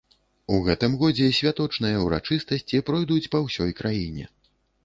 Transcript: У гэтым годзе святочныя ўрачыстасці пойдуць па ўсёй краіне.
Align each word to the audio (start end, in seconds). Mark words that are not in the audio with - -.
У 0.53 0.55
гэтым 0.67 0.95
годзе 1.01 1.27
святочныя 1.41 2.01
ўрачыстасці 2.05 2.81
пойдуць 2.91 3.31
па 3.37 3.43
ўсёй 3.47 3.71
краіне. 3.83 4.25